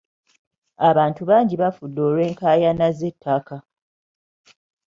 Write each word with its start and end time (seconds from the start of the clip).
Abantu 0.89 1.21
bangi 1.29 1.55
bafudde 1.61 1.99
olw'enkaayana 2.07 2.87
z'ettaka. 2.97 3.57